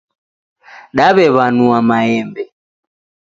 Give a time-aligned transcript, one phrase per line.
[0.95, 2.43] Daw'ew'anua maembe.